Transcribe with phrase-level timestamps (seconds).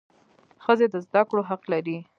[0.63, 1.97] ښځي د زده کړو حق لري.